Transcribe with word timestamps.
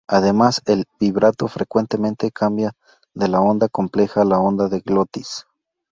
Además 0.07 0.63
el 0.65 0.85
"vibrato" 0.99 1.47
frecuentemente 1.47 2.31
cambia 2.31 2.71
de 3.13 3.27
la 3.27 3.39
onda 3.39 3.67
compleja 3.69 4.23
a 4.23 4.25
la 4.25 4.39
onda 4.39 4.67
de 4.67 4.79
glotis. 4.79 5.45